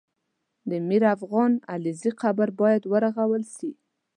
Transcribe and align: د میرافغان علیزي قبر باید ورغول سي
د 0.69 0.71
میرافغان 0.89 1.51
علیزي 1.73 2.11
قبر 2.21 2.47
باید 2.59 2.83
ورغول 2.93 3.43
سي 3.55 3.71